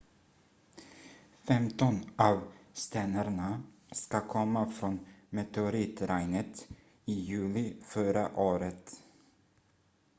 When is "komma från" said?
4.27-4.99